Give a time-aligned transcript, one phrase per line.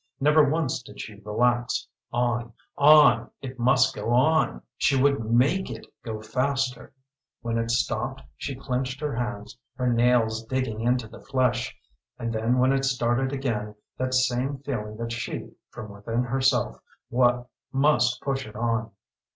[0.19, 4.63] Never once did she relax on on it must go on!
[4.75, 6.91] She would make it go faster!
[7.43, 11.77] When it stopped she clenched her hands, her nails digging into the flesh
[12.17, 16.77] and then when it started again that same feeling that she, from within herself,
[17.75, 18.89] must push it on.